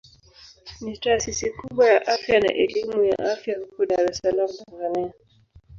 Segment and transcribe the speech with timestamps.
[0.81, 5.13] Ni taasisi kubwa ya afya na elimu ya afya huko Dar es Salaam Tanzania.